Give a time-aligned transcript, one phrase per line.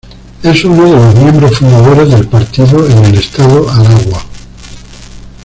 [0.41, 4.19] Es uno de los miembros fundadores del partido en el estado Aragua.